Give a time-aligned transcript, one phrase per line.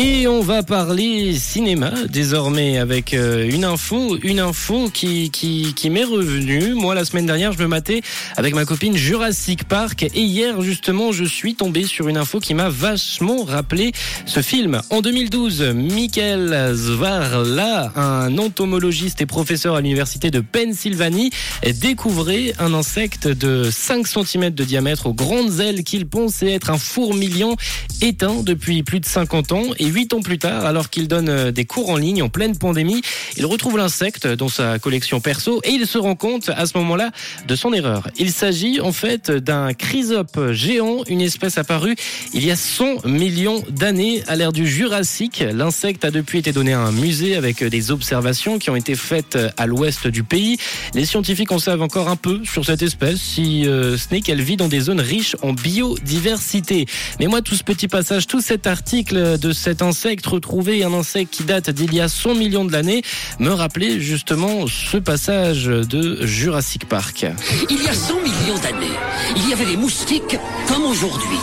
[0.00, 5.90] Et on va parler cinéma désormais avec euh, une info, une info qui qui, qui
[5.90, 6.74] m'est revenue.
[6.74, 8.02] Moi la semaine dernière, je me matais
[8.36, 12.54] avec ma copine Jurassic Park et hier justement, je suis tombé sur une info qui
[12.54, 13.90] m'a vachement rappelé
[14.24, 14.80] ce film.
[14.90, 21.30] En 2012, Michael Zvarla, un entomologiste et professeur à l'université de Pennsylvanie,
[21.74, 26.78] découvrait un insecte de 5 cm de diamètre aux grandes ailes qu'il pensait être un
[26.78, 27.56] fourmilion
[28.00, 31.64] éteint depuis plus de 50 ans huit ans plus tard, alors qu'il donne euh, des
[31.64, 33.02] cours en ligne en pleine pandémie,
[33.36, 37.10] il retrouve l'insecte dans sa collection perso et il se rend compte à ce moment-là
[37.46, 38.08] de son erreur.
[38.18, 41.96] Il s'agit en fait d'un chrysope géant, une espèce apparue
[42.32, 45.42] il y a 100 millions d'années à l'ère du Jurassique.
[45.52, 49.38] L'insecte a depuis été donné à un musée avec des observations qui ont été faites
[49.56, 50.58] à l'ouest du pays.
[50.94, 54.42] Les scientifiques en savent encore un peu sur cette espèce, si euh, ce n'est qu'elle
[54.42, 56.86] vit dans des zones riches en biodiversité.
[57.20, 61.30] Mais moi, tout ce petit passage, tout cet article de cet insecte retrouvé, un insecte
[61.30, 63.02] qui date d'il y a 100 millions d'années,
[63.38, 67.26] me rappelait justement ce passage de Jurassic Park.
[67.68, 68.96] Il y a 100 millions d'années,
[69.36, 71.36] il y avait les moustiques comme aujourd'hui.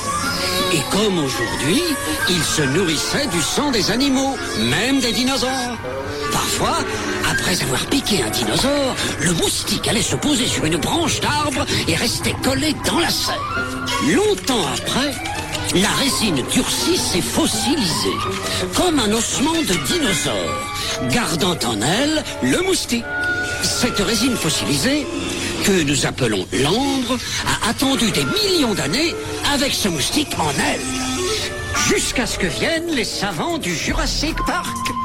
[0.73, 1.83] Et comme aujourd'hui,
[2.27, 4.35] ils se nourrissaient du sang des animaux,
[4.71, 5.77] même des dinosaures.
[6.31, 6.79] Parfois,
[7.29, 11.95] après avoir piqué un dinosaure, le moustique allait se poser sur une branche d'arbre et
[11.95, 13.35] restait collé dans la serre.
[14.15, 15.13] Longtemps après,
[15.73, 18.17] la résine durcisse et fossilisée,
[18.75, 23.05] comme un ossement de dinosaure, gardant en elle le moustique.
[23.63, 25.05] Cette résine fossilisée,
[25.63, 29.15] que nous appelons l'ambre, a attendu des millions d'années
[29.53, 30.81] avec ce moustique en elle.
[31.87, 35.04] Jusqu'à ce que viennent les savants du Jurassic Park.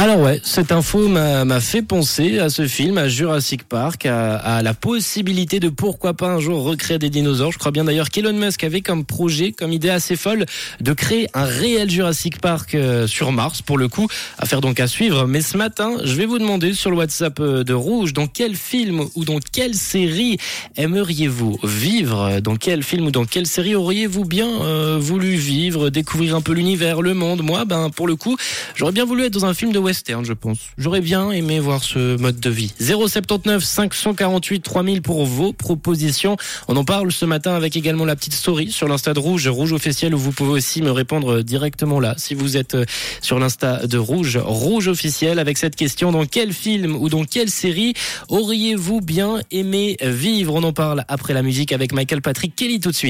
[0.00, 4.62] Alors ouais, cette info m'a fait penser à ce film, à Jurassic Park, à, à,
[4.62, 7.50] la possibilité de pourquoi pas un jour recréer des dinosaures.
[7.50, 10.46] Je crois bien d'ailleurs qu'Elon Musk avait comme projet, comme idée assez folle,
[10.80, 14.06] de créer un réel Jurassic Park euh, sur Mars, pour le coup,
[14.38, 15.26] à faire donc à suivre.
[15.26, 18.54] Mais ce matin, je vais vous demander sur le WhatsApp euh, de Rouge, dans quel
[18.54, 20.38] film ou dans quelle série
[20.76, 22.38] aimeriez-vous vivre?
[22.38, 26.52] Dans quel film ou dans quelle série auriez-vous bien euh, voulu vivre, découvrir un peu
[26.52, 27.42] l'univers, le monde?
[27.42, 28.36] Moi, ben pour le coup,
[28.76, 30.58] j'aurais bien voulu être dans un film de je pense.
[30.76, 32.72] J'aurais bien aimé voir ce mode de vie.
[32.78, 36.36] 079 548 3000 pour vos propositions.
[36.68, 39.72] On en parle ce matin avec également la petite story sur l'Insta de Rouge, Rouge
[39.72, 42.14] officiel, où vous pouvez aussi me répondre directement là.
[42.18, 42.76] Si vous êtes
[43.22, 47.50] sur l'Insta de Rouge, Rouge officiel, avec cette question, dans quel film ou dans quelle
[47.50, 47.94] série
[48.28, 50.54] auriez-vous bien aimé vivre?
[50.54, 53.06] On en parle après la musique avec Michael Patrick Kelly tout de suite.